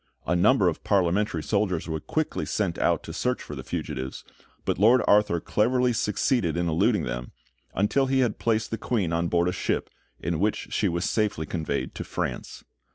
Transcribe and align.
A 0.25 0.35
number 0.35 0.67
of 0.67 0.83
Parliamentary 0.83 1.43
soldiers 1.43 1.87
were 1.87 1.99
quickly 1.99 2.43
sent 2.43 2.79
out 2.79 3.03
to 3.03 3.13
search 3.13 3.39
for 3.39 3.53
the 3.53 3.61
fugitives, 3.63 4.23
but 4.65 4.79
Lord 4.79 5.03
Arthur 5.07 5.39
cleverly 5.39 5.93
succeeded 5.93 6.57
in 6.57 6.67
eluding 6.67 7.03
them, 7.03 7.33
until 7.75 8.07
he 8.07 8.21
had 8.21 8.39
placed 8.39 8.71
the 8.71 8.79
Queen 8.79 9.13
on 9.13 9.27
board 9.27 9.47
a 9.47 9.51
ship, 9.51 9.91
in 10.19 10.39
which 10.39 10.69
she 10.71 10.89
was 10.89 11.07
safely 11.07 11.45
conveyed 11.45 11.93
to 11.93 12.03
France. 12.03 12.63